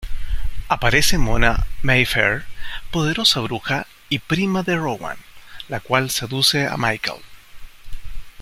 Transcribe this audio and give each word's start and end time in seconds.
Aparece 0.67 1.19
Mona 1.19 1.67
Mayfair, 1.83 2.45
poderosa 2.89 3.39
bruja 3.41 3.85
y 4.09 4.17
prima 4.17 4.63
de 4.63 4.75
Rowan, 4.75 5.19
la 5.69 5.79
cual 5.79 6.09
seduce 6.09 6.65
a 6.65 6.75
Michael. 6.75 7.21